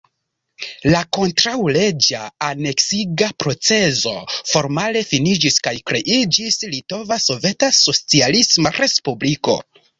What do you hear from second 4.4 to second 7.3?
formale finiĝis kaj kreiĝis Litova